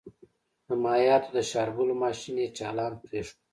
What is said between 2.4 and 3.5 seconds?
يې چالان پرېښود.